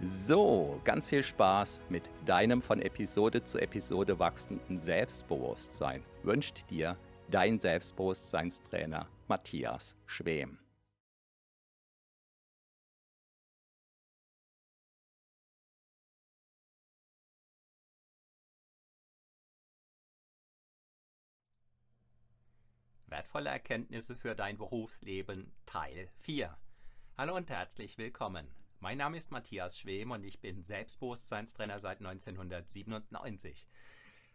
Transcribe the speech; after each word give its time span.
So, 0.00 0.80
ganz 0.84 1.08
viel 1.08 1.24
Spaß 1.24 1.80
mit 1.88 2.08
deinem 2.24 2.62
von 2.62 2.80
Episode 2.80 3.42
zu 3.42 3.58
Episode 3.58 4.20
wachsenden 4.20 4.78
Selbstbewusstsein 4.78 6.04
wünscht 6.22 6.70
dir 6.70 6.96
dein 7.28 7.58
Selbstbewusstseinstrainer 7.58 9.08
Matthias 9.26 9.96
Schwem. 10.06 10.60
Wertvolle 23.06 23.50
Erkenntnisse 23.50 24.14
für 24.14 24.36
dein 24.36 24.58
Berufsleben 24.58 25.50
Teil 25.66 26.08
4. 26.20 26.56
Hallo 27.16 27.34
und 27.34 27.50
herzlich 27.50 27.98
willkommen. 27.98 28.57
Mein 28.80 28.98
Name 28.98 29.16
ist 29.16 29.32
Matthias 29.32 29.76
Schwem 29.76 30.12
und 30.12 30.22
ich 30.22 30.38
bin 30.38 30.62
Selbstbewusstseinstrainer 30.62 31.80
seit 31.80 31.98
1997. 31.98 33.66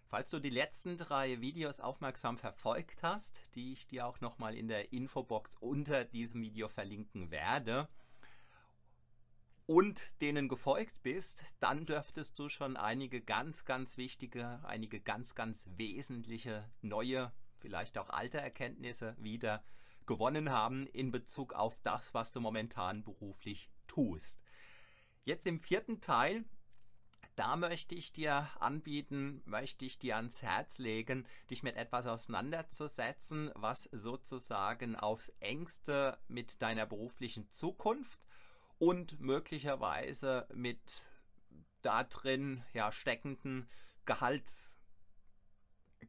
Falls 0.06 0.32
du 0.32 0.40
die 0.40 0.50
letzten 0.50 0.98
drei 0.98 1.40
Videos 1.40 1.80
aufmerksam 1.80 2.38
verfolgt 2.38 3.04
hast, 3.04 3.42
die 3.56 3.72
ich 3.72 3.88
dir 3.88 4.06
auch 4.06 4.20
nochmal 4.20 4.58
in 4.58 4.68
der 4.68 4.92
Infobox 4.92 5.56
unter 5.56 6.04
diesem 6.04 6.42
Video 6.42 6.68
verlinken 6.68 7.32
werde, 7.32 7.88
und 9.66 10.04
denen 10.20 10.50
gefolgt 10.50 11.02
bist, 11.04 11.46
dann 11.62 11.86
dürftest 11.86 12.38
du 12.38 12.50
schon 12.50 12.76
einige 12.76 13.22
ganz, 13.22 13.64
ganz 13.64 13.96
wichtige, 13.96 14.60
einige 14.66 15.00
ganz, 15.00 15.36
ganz 15.36 15.70
wesentliche 15.78 16.70
neue, 16.82 17.32
vielleicht 17.60 17.98
auch 17.98 18.10
alte 18.10 18.42
Erkenntnisse 18.42 19.16
wieder 19.18 19.64
gewonnen 20.06 20.50
haben 20.50 20.86
in 20.88 21.12
Bezug 21.12 21.54
auf 21.54 21.78
das, 21.82 22.14
was 22.14 22.34
du 22.34 22.42
momentan 22.42 23.06
beruflich 23.06 23.70
tust. 23.88 24.40
Jetzt 25.24 25.48
im 25.48 25.60
vierten 25.60 26.02
Teil, 26.02 26.44
da 27.36 27.56
möchte 27.56 27.96
ich 27.96 28.12
dir 28.12 28.50
anbieten, 28.60 29.42
möchte 29.46 29.86
ich 29.86 29.98
dir 29.98 30.18
ans 30.18 30.42
Herz 30.42 30.78
legen, 30.78 31.28
dich 31.50 31.64
mit 31.64 31.76
etwas 31.76 32.06
auseinanderzusetzen, 32.06 33.52
was 33.56 33.90
sozusagen 33.92 34.96
aufs 34.96 35.30
engste 35.40 36.20
mit 36.28 36.62
deiner 36.62 36.86
beruflichen 36.86 37.50
Zukunft 37.50 38.20
und 38.78 39.20
möglicherweise 39.20 40.48
mit 40.54 41.02
da 41.82 42.04
drin 42.04 42.64
ja, 42.74 42.92
steckenden 42.92 43.70
Gehalts, 44.06 44.76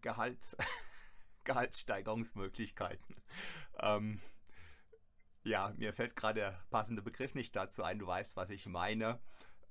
Gehalts, 0.00 0.56
Gehaltssteigerungsmöglichkeiten 1.44 3.22
ähm, 3.78 4.20
ja, 5.44 5.72
mir 5.76 5.92
fällt 5.92 6.16
gerade 6.16 6.40
der 6.40 6.64
passende 6.70 7.02
Begriff 7.02 7.34
nicht 7.34 7.54
dazu 7.54 7.82
ein. 7.82 7.98
Du 7.98 8.06
weißt, 8.06 8.36
was 8.36 8.50
ich 8.50 8.66
meine. 8.66 9.20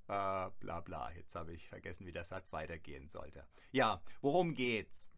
Äh, 0.08 0.50
bla 0.60 0.82
bla. 0.84 1.12
Jetzt 1.12 1.36
habe 1.36 1.54
ich 1.54 1.68
vergessen, 1.68 2.06
wie 2.06 2.12
der 2.12 2.26
Satz 2.26 2.54
weitergehen 2.54 3.08
sollte. 3.08 3.46
Ja, 3.72 4.02
worum 4.22 4.54
geht's? 4.54 5.10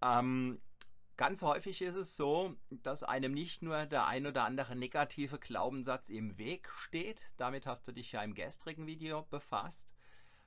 Ähm, 0.00 0.60
ganz 1.16 1.42
häufig 1.42 1.82
ist 1.82 1.96
es 1.96 2.16
so, 2.16 2.56
dass 2.70 3.02
einem 3.02 3.32
nicht 3.32 3.62
nur 3.62 3.86
der 3.86 4.06
ein 4.06 4.26
oder 4.26 4.44
andere 4.44 4.74
negative 4.74 5.38
Glaubenssatz 5.38 6.08
im 6.08 6.38
Weg 6.38 6.70
steht. 6.70 7.26
Damit 7.36 7.66
hast 7.66 7.86
du 7.86 7.92
dich 7.92 8.12
ja 8.12 8.22
im 8.22 8.34
gestrigen 8.34 8.86
Video 8.86 9.22
befasst. 9.24 9.88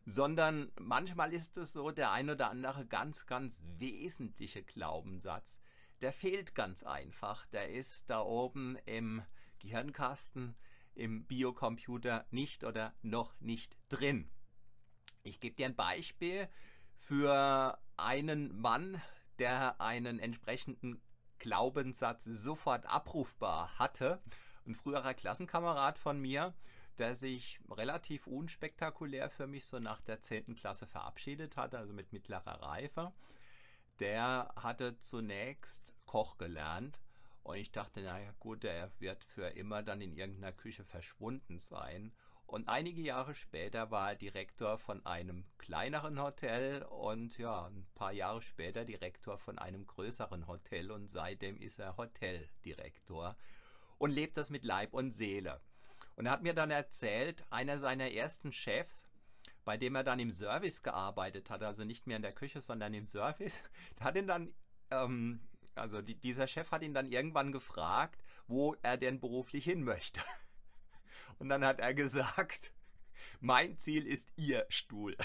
Sondern 0.06 0.72
manchmal 0.80 1.34
ist 1.34 1.58
es 1.58 1.74
so, 1.74 1.92
der 1.92 2.12
ein 2.12 2.30
oder 2.30 2.50
andere 2.50 2.86
ganz, 2.86 3.26
ganz 3.26 3.64
wesentliche 3.78 4.64
Glaubenssatz, 4.64 5.60
der 6.02 6.12
fehlt 6.12 6.56
ganz 6.56 6.84
einfach. 6.84 7.46
Der 7.48 7.70
ist 7.70 8.10
da 8.10 8.22
oben 8.22 8.78
im 8.86 9.24
Gehirnkasten, 9.60 10.56
im 10.96 11.26
Biocomputer 11.26 12.26
nicht 12.32 12.64
oder 12.64 12.94
noch 13.02 13.40
nicht 13.40 13.78
drin. 13.90 14.30
Ich 15.24 15.40
gebe 15.40 15.56
dir 15.56 15.66
ein 15.66 15.76
Beispiel 15.76 16.48
für 16.96 17.78
einen 17.98 18.60
Mann, 18.60 19.02
der 19.40 19.80
einen 19.82 20.20
entsprechenden 20.20 21.02
Glaubenssatz 21.40 22.24
sofort 22.26 22.86
abrufbar 22.86 23.78
hatte. 23.78 24.22
Ein 24.66 24.76
früherer 24.76 25.14
Klassenkamerad 25.14 25.98
von 25.98 26.20
mir, 26.20 26.54
der 26.98 27.16
sich 27.16 27.60
relativ 27.70 28.26
unspektakulär 28.28 29.30
für 29.30 29.48
mich 29.48 29.66
so 29.66 29.80
nach 29.80 30.02
der 30.02 30.22
10. 30.22 30.56
Klasse 30.56 30.88
verabschiedet 30.88 31.58
hatte, 31.58 31.78
also 31.78 31.94
mit 31.94 32.12
mittlerer 32.12 32.62
Reife 32.62 33.14
der 34.00 34.54
hatte 34.56 35.00
zunächst 35.00 35.94
Koch 36.06 36.38
gelernt 36.38 37.02
und 37.44 37.58
ich 37.58 37.72
dachte, 37.72 38.02
naja 38.02 38.34
gut, 38.40 38.64
der 38.64 38.92
wird 39.00 39.24
für 39.24 39.48
immer 39.48 39.82
dann 39.82 40.02
in 40.02 40.14
irgendeiner 40.14 40.52
Küche 40.52 40.84
verschwunden 40.84 41.60
sein. 41.60 42.12
Und 42.46 42.70
einige 42.70 43.02
Jahre 43.02 43.36
später 43.36 43.92
war 43.92 44.12
er 44.12 44.16
Direktor 44.16 44.78
von 44.78 45.06
einem 45.06 45.46
kleineren 45.58 46.22
Hotel 46.22 46.84
und 46.84 47.38
ja, 47.38 47.66
ein 47.66 47.86
paar 47.94 48.14
Jahre 48.14 48.42
später 48.42 48.86
Direktor 48.86 49.38
von 49.38 49.60
einem 49.60 49.86
größeren 49.86 50.48
Hotel 50.48 50.92
und 50.92 51.10
seitdem 51.10 51.58
ist 51.58 51.80
er 51.80 51.98
Hoteldirektor 51.98 53.36
und 53.98 54.12
lebt 54.12 54.38
das 54.38 54.50
mit 54.50 54.64
Leib 54.64 54.94
und 54.94 55.12
Seele. 55.12 55.60
Und 56.16 56.26
er 56.26 56.32
hat 56.32 56.44
mir 56.44 56.54
dann 56.54 56.72
erzählt, 56.72 57.44
einer 57.50 57.80
seiner 57.80 58.12
ersten 58.12 58.54
Chefs, 58.54 59.06
bei 59.68 59.76
dem 59.76 59.96
er 59.96 60.06
dann 60.06 60.20
im 60.20 60.32
Service 60.32 60.82
gearbeitet 60.82 61.50
hat, 61.50 61.62
also 61.62 61.84
nicht 61.84 62.08
mehr 62.08 62.16
in 62.16 62.22
der 62.22 62.32
Küche, 62.32 62.62
sondern 62.62 62.94
im 62.94 63.06
Service, 63.06 63.62
hat 64.00 64.16
ihn 64.16 64.26
dann, 64.26 64.54
ähm, 64.92 65.42
also 65.76 66.02
die, 66.02 66.16
dieser 66.16 66.48
Chef 66.48 66.72
hat 66.72 66.84
ihn 66.84 66.94
dann 66.94 67.12
irgendwann 67.12 67.52
gefragt, 67.52 68.24
wo 68.48 68.78
er 68.82 68.96
denn 68.96 69.20
beruflich 69.20 69.66
hin 69.66 69.84
möchte. 69.84 70.22
Und 71.38 71.50
dann 71.50 71.66
hat 71.66 71.82
er 71.82 71.94
gesagt, 71.94 72.72
mein 73.42 73.78
Ziel 73.78 74.08
ist 74.08 74.30
Ihr 74.38 74.66
Stuhl. 74.70 75.18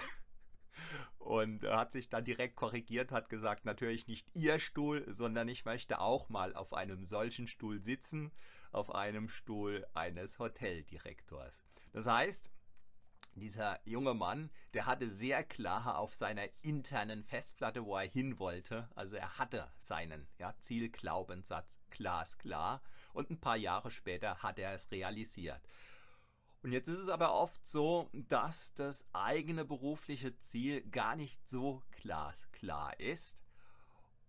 Und 1.19 1.63
hat 1.63 1.93
sich 1.93 2.09
dann 2.09 2.25
direkt 2.25 2.57
korrigiert, 2.57 3.13
hat 3.13 3.29
gesagt, 3.29 3.65
natürlich 3.65 4.09
nicht 4.09 4.27
Ihr 4.35 4.59
Stuhl, 4.59 5.05
sondern 5.07 5.47
ich 5.47 5.65
möchte 5.67 6.01
auch 6.01 6.29
mal 6.31 6.57
auf 6.57 6.75
einem 6.75 7.05
solchen 7.05 7.47
Stuhl 7.47 7.81
sitzen, 7.81 8.33
auf 8.73 8.93
einem 8.93 9.29
Stuhl 9.29 9.87
eines 9.95 10.41
Hoteldirektors. 10.41 11.63
Das 11.93 12.07
heißt, 12.07 12.51
dieser 13.41 13.81
junge 13.85 14.15
Mann, 14.15 14.51
der 14.75 14.87
hatte 14.87 15.11
sehr 15.11 15.45
klar 15.45 15.99
auf 15.99 16.15
seiner 16.15 16.47
internen 16.63 17.25
Festplatte, 17.25 17.85
wo 17.85 17.97
er 17.97 18.09
hin 18.09 18.39
wollte. 18.39 18.89
Also 18.95 19.17
er 19.17 19.39
hatte 19.39 19.71
seinen 19.79 20.29
ja, 20.39 20.55
Zielglaubenssatz 20.61 21.79
glasklar 21.91 22.83
und 23.13 23.31
ein 23.31 23.41
paar 23.41 23.57
Jahre 23.57 23.91
später 23.91 24.43
hat 24.43 24.59
er 24.59 24.75
es 24.75 24.91
realisiert. 24.91 25.63
Und 26.63 26.73
jetzt 26.73 26.89
ist 26.89 26.99
es 26.99 27.09
aber 27.09 27.35
oft 27.35 27.67
so, 27.67 28.09
dass 28.13 28.73
das 28.75 29.05
eigene 29.13 29.65
berufliche 29.65 30.39
Ziel 30.39 30.83
gar 30.91 31.17
nicht 31.17 31.49
so 31.49 31.83
glasklar 31.91 32.99
ist 33.01 33.37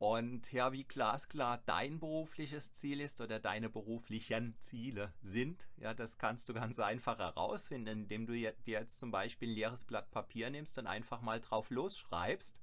und 0.03 0.51
ja, 0.51 0.73
wie 0.73 0.83
glasklar 0.83 1.61
dein 1.65 1.97
berufliches 1.97 2.73
Ziel 2.73 2.99
ist 2.99 3.21
oder 3.21 3.39
deine 3.39 3.69
beruflichen 3.69 4.53
Ziele 4.59 5.13
sind, 5.21 5.65
ja, 5.77 5.93
das 5.93 6.17
kannst 6.17 6.49
du 6.49 6.53
ganz 6.53 6.77
einfach 6.79 7.19
herausfinden, 7.19 8.01
indem 8.01 8.25
du 8.25 8.33
dir 8.33 8.53
jetzt 8.65 8.99
zum 8.99 9.11
Beispiel 9.11 9.47
ein 9.47 9.55
leeres 9.55 9.85
Blatt 9.85 10.11
Papier 10.11 10.49
nimmst 10.49 10.77
und 10.77 10.87
einfach 10.87 11.21
mal 11.21 11.39
drauf 11.39 11.69
losschreibst, 11.69 12.59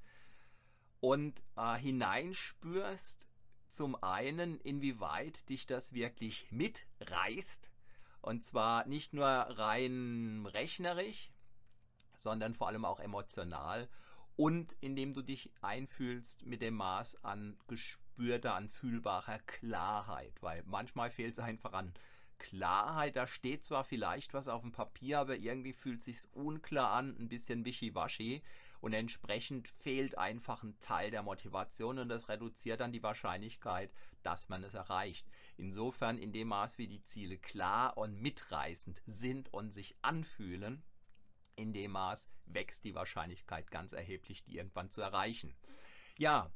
und 1.00 1.42
äh, 1.56 1.78
hineinspürst 1.78 3.26
zum 3.70 3.96
einen, 4.02 4.60
inwieweit 4.60 5.48
dich 5.48 5.66
das 5.66 5.94
wirklich 5.94 6.46
mitreißt. 6.50 7.70
Und 8.20 8.44
zwar 8.44 8.86
nicht 8.86 9.14
nur 9.14 9.24
rein 9.24 10.44
rechnerisch, 10.44 11.32
sondern 12.18 12.52
vor 12.52 12.68
allem 12.68 12.84
auch 12.84 13.00
emotional. 13.00 13.88
Und 14.40 14.74
indem 14.80 15.12
du 15.12 15.20
dich 15.20 15.50
einfühlst 15.60 16.46
mit 16.46 16.62
dem 16.62 16.72
Maß 16.72 17.24
an 17.24 17.58
gespürter, 17.68 18.54
an 18.54 18.68
fühlbarer 18.68 19.38
Klarheit. 19.40 20.32
Weil 20.40 20.62
manchmal 20.64 21.10
fehlt 21.10 21.36
es 21.36 21.44
einfach 21.44 21.74
an 21.74 21.92
Klarheit. 22.38 23.16
Da 23.16 23.26
steht 23.26 23.66
zwar 23.66 23.84
vielleicht 23.84 24.32
was 24.32 24.48
auf 24.48 24.62
dem 24.62 24.72
Papier, 24.72 25.18
aber 25.18 25.36
irgendwie 25.36 25.74
fühlt 25.74 25.98
es 25.98 26.04
sich 26.06 26.34
unklar 26.34 26.92
an, 26.92 27.14
ein 27.18 27.28
bisschen 27.28 27.66
wischiwaschi 27.66 28.42
und 28.80 28.94
entsprechend 28.94 29.68
fehlt 29.68 30.16
einfach 30.16 30.62
ein 30.62 30.78
Teil 30.80 31.10
der 31.10 31.22
Motivation 31.22 31.98
und 31.98 32.08
das 32.08 32.30
reduziert 32.30 32.80
dann 32.80 32.92
die 32.92 33.02
Wahrscheinlichkeit, 33.02 33.92
dass 34.22 34.48
man 34.48 34.64
es 34.64 34.72
erreicht. 34.72 35.28
Insofern, 35.58 36.16
in 36.16 36.32
dem 36.32 36.48
Maß, 36.48 36.78
wie 36.78 36.88
die 36.88 37.02
Ziele 37.02 37.36
klar 37.36 37.98
und 37.98 38.22
mitreißend 38.22 39.02
sind 39.04 39.52
und 39.52 39.74
sich 39.74 39.96
anfühlen, 40.00 40.82
in 41.60 41.72
dem 41.72 41.92
Maß 41.92 42.28
wächst 42.46 42.84
die 42.84 42.94
Wahrscheinlichkeit 42.94 43.70
ganz 43.70 43.92
erheblich, 43.92 44.42
die 44.42 44.56
irgendwann 44.56 44.90
zu 44.90 45.00
erreichen. 45.00 45.54
Ja, 46.18 46.50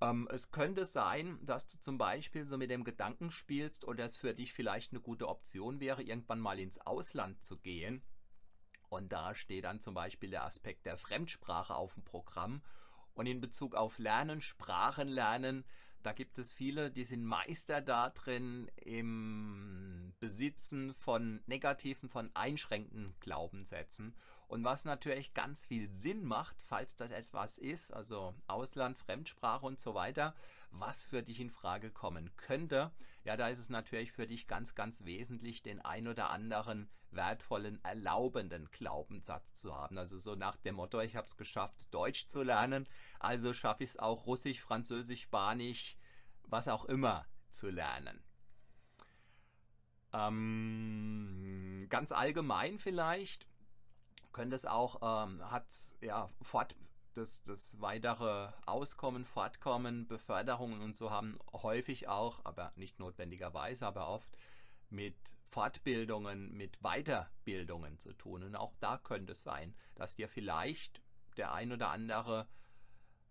ähm, 0.00 0.28
es 0.30 0.50
könnte 0.50 0.86
sein, 0.86 1.38
dass 1.44 1.66
du 1.66 1.78
zum 1.78 1.98
Beispiel 1.98 2.44
so 2.44 2.56
mit 2.56 2.70
dem 2.70 2.84
Gedanken 2.84 3.30
spielst 3.30 3.84
oder 3.86 4.04
es 4.04 4.16
für 4.16 4.34
dich 4.34 4.52
vielleicht 4.52 4.92
eine 4.92 5.00
gute 5.00 5.28
Option 5.28 5.80
wäre, 5.80 6.02
irgendwann 6.02 6.40
mal 6.40 6.58
ins 6.58 6.78
Ausland 6.78 7.42
zu 7.42 7.58
gehen 7.58 8.02
und 8.90 9.12
da 9.12 9.34
steht 9.36 9.64
dann 9.64 9.80
zum 9.80 9.94
Beispiel 9.94 10.30
der 10.30 10.44
Aspekt 10.44 10.84
der 10.84 10.96
Fremdsprache 10.96 11.74
auf 11.74 11.94
dem 11.94 12.04
Programm. 12.04 12.60
Und 13.14 13.26
in 13.26 13.40
Bezug 13.40 13.74
auf 13.74 13.98
Lernen, 13.98 14.40
Sprachen 14.40 15.08
lernen, 15.08 15.64
da 16.02 16.12
gibt 16.12 16.38
es 16.38 16.52
viele, 16.52 16.90
die 16.90 17.04
sind 17.04 17.24
Meister 17.24 17.80
darin 17.80 18.68
im 18.76 20.12
Besitzen 20.18 20.92
von 20.92 21.40
negativen, 21.46 22.08
von 22.08 22.30
einschränkenden 22.34 23.14
Glaubenssätzen. 23.20 24.16
Und 24.50 24.64
was 24.64 24.84
natürlich 24.84 25.32
ganz 25.32 25.64
viel 25.64 25.88
Sinn 25.92 26.24
macht, 26.24 26.60
falls 26.60 26.96
das 26.96 27.12
etwas 27.12 27.56
ist, 27.56 27.94
also 27.94 28.34
Ausland, 28.48 28.98
Fremdsprache 28.98 29.64
und 29.64 29.78
so 29.78 29.94
weiter, 29.94 30.34
was 30.72 31.04
für 31.04 31.22
dich 31.22 31.38
in 31.38 31.50
Frage 31.50 31.92
kommen 31.92 32.34
könnte, 32.36 32.90
ja, 33.22 33.36
da 33.36 33.46
ist 33.46 33.60
es 33.60 33.70
natürlich 33.70 34.10
für 34.10 34.26
dich 34.26 34.48
ganz, 34.48 34.74
ganz 34.74 35.04
wesentlich, 35.04 35.62
den 35.62 35.80
ein 35.80 36.08
oder 36.08 36.30
anderen 36.30 36.90
wertvollen, 37.12 37.78
erlaubenden 37.84 38.68
Glaubenssatz 38.72 39.54
zu 39.54 39.76
haben. 39.76 39.96
Also 39.98 40.18
so 40.18 40.34
nach 40.34 40.56
dem 40.56 40.74
Motto, 40.74 41.00
ich 41.00 41.14
habe 41.14 41.28
es 41.28 41.36
geschafft, 41.36 41.86
Deutsch 41.92 42.26
zu 42.26 42.42
lernen, 42.42 42.88
also 43.20 43.54
schaffe 43.54 43.84
ich 43.84 43.90
es 43.90 43.98
auch 44.00 44.26
Russisch, 44.26 44.60
Französisch, 44.60 45.22
Spanisch, 45.22 45.96
was 46.42 46.66
auch 46.66 46.86
immer 46.86 47.24
zu 47.50 47.70
lernen. 47.70 48.20
Ähm, 50.12 51.86
ganz 51.88 52.10
allgemein 52.10 52.80
vielleicht 52.80 53.46
könnte 54.32 54.56
es 54.56 54.66
auch, 54.66 55.26
ähm, 55.26 55.50
hat 55.50 55.66
ja 56.00 56.28
fort, 56.42 56.76
das, 57.14 57.42
das 57.42 57.80
weitere 57.80 58.50
Auskommen, 58.66 59.24
Fortkommen, 59.24 60.06
Beförderungen 60.06 60.80
und 60.80 60.96
so 60.96 61.10
haben 61.10 61.38
häufig 61.52 62.08
auch, 62.08 62.44
aber 62.44 62.72
nicht 62.76 62.98
notwendigerweise, 63.00 63.86
aber 63.86 64.08
oft 64.08 64.36
mit 64.90 65.16
Fortbildungen, 65.48 66.52
mit 66.52 66.78
Weiterbildungen 66.80 67.98
zu 67.98 68.12
tun. 68.12 68.44
Und 68.44 68.54
auch 68.54 68.74
da 68.80 68.98
könnte 68.98 69.32
es 69.32 69.42
sein, 69.42 69.74
dass 69.96 70.14
dir 70.14 70.28
vielleicht 70.28 71.02
der 71.36 71.52
ein 71.52 71.72
oder 71.72 71.90
andere 71.90 72.48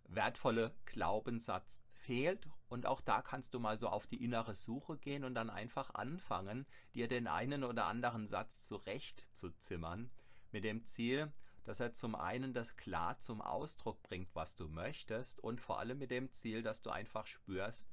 wertvolle 0.04 0.76
Glaubenssatz 0.86 1.82
fehlt. 1.94 2.48
Und 2.68 2.86
auch 2.86 3.02
da 3.02 3.22
kannst 3.22 3.54
du 3.54 3.60
mal 3.60 3.78
so 3.78 3.88
auf 3.88 4.08
die 4.08 4.24
innere 4.24 4.56
Suche 4.56 4.98
gehen 4.98 5.24
und 5.24 5.36
dann 5.36 5.50
einfach 5.50 5.94
anfangen, 5.94 6.66
dir 6.94 7.08
den 7.08 7.28
einen 7.28 7.64
oder 7.64 7.86
anderen 7.86 8.28
Satz 8.28 8.62
zurecht 8.62 9.26
zu 9.32 9.52
zimmern, 9.52 10.12
mit 10.52 10.64
dem 10.64 10.86
Ziel, 10.86 11.32
dass 11.64 11.80
er 11.80 11.94
zum 11.94 12.16
einen 12.16 12.54
das 12.54 12.76
klar 12.78 13.20
zum 13.20 13.42
Ausdruck 13.42 14.02
bringt, 14.04 14.34
was 14.34 14.56
du 14.56 14.68
möchtest, 14.68 15.40
und 15.40 15.62
vor 15.62 15.80
allem 15.80 16.00
mit 16.00 16.12
dem 16.12 16.32
Ziel, 16.32 16.64
dass 16.64 16.82
du 16.82 16.90
einfach 16.90 17.28
spürst, 17.28 17.90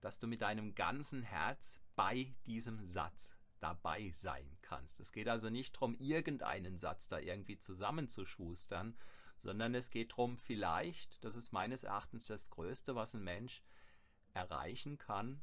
dass 0.00 0.18
du 0.18 0.26
mit 0.26 0.42
deinem 0.42 0.74
ganzen 0.74 1.22
Herz 1.22 1.80
bei 1.96 2.34
diesem 2.44 2.86
Satz 2.86 3.30
dabei 3.60 4.10
sein 4.12 4.58
kannst. 4.60 5.00
Es 5.00 5.12
geht 5.12 5.28
also 5.28 5.48
nicht 5.48 5.76
darum, 5.76 5.94
irgendeinen 5.94 6.76
Satz 6.76 7.08
da 7.08 7.18
irgendwie 7.18 7.58
zusammenzuschustern, 7.58 8.94
sondern 9.42 9.74
es 9.74 9.90
geht 9.90 10.12
darum, 10.12 10.36
vielleicht, 10.36 11.24
das 11.24 11.36
ist 11.36 11.52
meines 11.52 11.84
Erachtens 11.84 12.26
das 12.26 12.50
Größte, 12.50 12.94
was 12.94 13.14
ein 13.14 13.24
Mensch 13.24 13.62
erreichen 14.34 14.98
kann, 14.98 15.40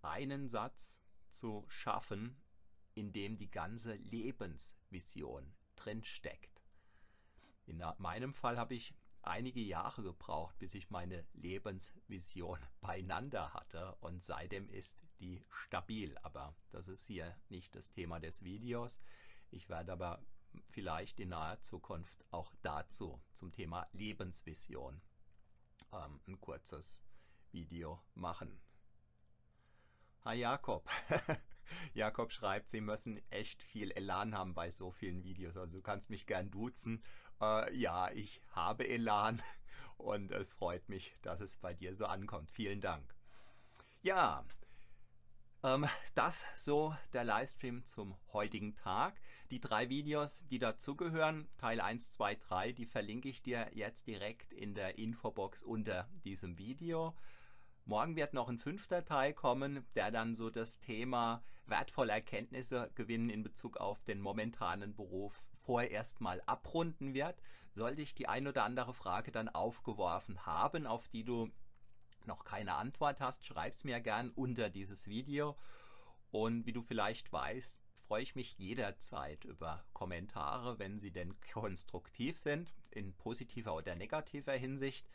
einen 0.00 0.48
Satz 0.48 1.02
zu 1.28 1.66
schaffen, 1.68 2.40
in 2.94 3.12
dem 3.12 3.36
die 3.36 3.50
ganze 3.50 3.94
Lebensvision 3.96 5.52
drinsteckt. 5.78 6.62
In 7.66 7.82
meinem 7.98 8.32
Fall 8.32 8.58
habe 8.58 8.74
ich 8.74 8.94
einige 9.22 9.60
Jahre 9.60 10.02
gebraucht, 10.02 10.58
bis 10.58 10.74
ich 10.74 10.90
meine 10.90 11.24
Lebensvision 11.34 12.58
beieinander 12.80 13.52
hatte 13.52 13.94
und 14.00 14.22
seitdem 14.24 14.68
ist 14.70 14.96
die 15.20 15.44
stabil. 15.50 16.16
Aber 16.22 16.54
das 16.70 16.88
ist 16.88 17.06
hier 17.06 17.36
nicht 17.48 17.74
das 17.74 17.90
Thema 17.90 18.20
des 18.20 18.42
Videos. 18.42 19.00
Ich 19.50 19.68
werde 19.68 19.92
aber 19.92 20.22
vielleicht 20.66 21.20
in 21.20 21.30
naher 21.30 21.60
Zukunft 21.62 22.24
auch 22.30 22.54
dazu 22.62 23.20
zum 23.32 23.52
Thema 23.52 23.86
Lebensvision 23.92 25.00
ähm, 25.92 26.20
ein 26.26 26.40
kurzes 26.40 27.02
Video 27.52 28.02
machen. 28.14 28.60
Hi 30.24 30.36
Jakob. 30.36 30.88
Jakob 31.94 32.32
schreibt, 32.32 32.68
Sie 32.68 32.80
müssen 32.80 33.20
echt 33.30 33.62
viel 33.62 33.90
Elan 33.92 34.34
haben 34.34 34.54
bei 34.54 34.70
so 34.70 34.90
vielen 34.90 35.24
Videos. 35.24 35.56
Also 35.56 35.72
du 35.72 35.82
kannst 35.82 36.10
mich 36.10 36.26
gern 36.26 36.50
duzen. 36.50 37.02
Äh, 37.40 37.74
ja, 37.76 38.10
ich 38.10 38.40
habe 38.52 38.88
Elan 38.88 39.42
und 39.96 40.30
es 40.32 40.52
freut 40.52 40.88
mich, 40.88 41.16
dass 41.22 41.40
es 41.40 41.56
bei 41.56 41.74
dir 41.74 41.94
so 41.94 42.06
ankommt. 42.06 42.50
Vielen 42.50 42.80
Dank. 42.80 43.14
Ja, 44.02 44.44
ähm, 45.64 45.86
das 46.14 46.44
so 46.54 46.94
der 47.12 47.24
Livestream 47.24 47.84
zum 47.84 48.16
heutigen 48.32 48.76
Tag. 48.76 49.20
Die 49.50 49.60
drei 49.60 49.88
Videos, 49.88 50.46
die 50.48 50.58
dazugehören, 50.58 51.48
Teil 51.58 51.80
1, 51.80 52.12
2, 52.12 52.36
3, 52.36 52.72
die 52.72 52.86
verlinke 52.86 53.28
ich 53.28 53.42
dir 53.42 53.68
jetzt 53.72 54.06
direkt 54.06 54.52
in 54.52 54.74
der 54.74 54.98
Infobox 54.98 55.62
unter 55.62 56.08
diesem 56.24 56.58
Video. 56.58 57.16
Morgen 57.88 58.16
wird 58.16 58.34
noch 58.34 58.50
ein 58.50 58.58
fünfter 58.58 59.02
Teil 59.02 59.32
kommen, 59.32 59.82
der 59.94 60.10
dann 60.10 60.34
so 60.34 60.50
das 60.50 60.78
Thema 60.78 61.42
wertvolle 61.64 62.12
Erkenntnisse 62.12 62.90
gewinnen 62.94 63.30
in 63.30 63.42
Bezug 63.42 63.78
auf 63.78 64.04
den 64.04 64.20
momentanen 64.20 64.94
Beruf 64.94 65.46
vorerst 65.62 66.20
mal 66.20 66.42
abrunden 66.44 67.14
wird. 67.14 67.40
Sollte 67.72 68.02
ich 68.02 68.14
die 68.14 68.28
ein 68.28 68.46
oder 68.46 68.64
andere 68.64 68.92
Frage 68.92 69.32
dann 69.32 69.48
aufgeworfen 69.48 70.44
haben, 70.44 70.86
auf 70.86 71.08
die 71.08 71.24
du 71.24 71.50
noch 72.26 72.44
keine 72.44 72.74
Antwort 72.74 73.22
hast, 73.22 73.46
schreib 73.46 73.72
es 73.72 73.84
mir 73.84 74.00
gern 74.00 74.28
unter 74.32 74.68
dieses 74.68 75.08
Video. 75.08 75.56
Und 76.30 76.66
wie 76.66 76.74
du 76.74 76.82
vielleicht 76.82 77.32
weißt, 77.32 77.78
freue 78.06 78.22
ich 78.22 78.34
mich 78.34 78.58
jederzeit 78.58 79.46
über 79.46 79.82
Kommentare, 79.94 80.78
wenn 80.78 80.98
sie 80.98 81.10
denn 81.10 81.40
konstruktiv 81.54 82.36
sind, 82.36 82.76
in 82.90 83.16
positiver 83.16 83.74
oder 83.74 83.96
negativer 83.96 84.52
Hinsicht, 84.52 85.08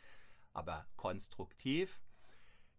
aber 0.52 0.88
konstruktiv. 0.96 2.00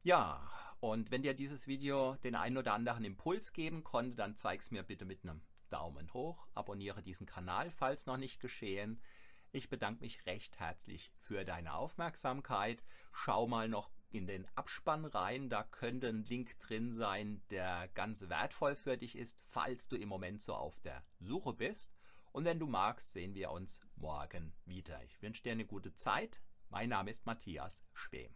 Ja, 0.06 0.48
und 0.82 1.10
wenn 1.10 1.24
dir 1.24 1.34
dieses 1.34 1.66
Video 1.66 2.14
den 2.18 2.36
einen 2.36 2.60
oder 2.60 2.74
anderen 2.74 3.04
Impuls 3.04 3.54
geben 3.54 3.84
konnte, 3.84 4.16
dann 4.16 4.36
zeig 4.36 4.62
es 4.62 4.70
mir 4.70 4.84
bitte 4.84 5.04
mit 5.04 5.24
einem 5.24 5.42
Daumen 5.72 6.14
hoch, 6.14 6.46
abonniere 6.54 7.02
diesen 7.02 7.26
Kanal, 7.26 7.72
falls 7.72 8.06
noch 8.06 8.18
nicht 8.18 8.40
geschehen. 8.40 9.02
Ich 9.52 9.68
bedanke 9.68 10.02
mich 10.02 10.28
recht 10.28 10.60
herzlich 10.60 11.12
für 11.18 11.44
deine 11.44 11.74
Aufmerksamkeit. 11.74 12.84
Schau 13.14 13.48
mal 13.48 13.68
noch 13.68 13.90
in 14.12 14.28
den 14.28 14.48
Abspann 14.54 15.06
rein. 15.06 15.50
Da 15.50 15.64
könnte 15.64 16.10
ein 16.10 16.24
Link 16.24 16.60
drin 16.60 16.94
sein, 16.94 17.42
der 17.50 17.88
ganz 17.96 18.30
wertvoll 18.30 18.76
für 18.76 18.98
dich 18.98 19.18
ist, 19.18 19.40
falls 19.48 19.88
du 19.88 19.96
im 19.96 20.10
Moment 20.10 20.44
so 20.44 20.54
auf 20.54 20.80
der 20.82 21.04
Suche 21.20 21.54
bist. 21.54 21.92
Und 22.32 22.46
wenn 22.46 22.60
du 22.60 22.68
magst, 22.68 23.12
sehen 23.12 23.34
wir 23.34 23.50
uns 23.50 23.80
morgen 23.96 24.54
wieder. 24.66 25.04
Ich 25.04 25.20
wünsche 25.24 25.42
dir 25.42 25.54
eine 25.54 25.66
gute 25.66 25.96
Zeit. 25.96 26.44
Mein 26.70 26.90
Name 26.90 27.10
ist 27.10 27.26
Matthias 27.26 27.82
Spehm. 27.92 28.36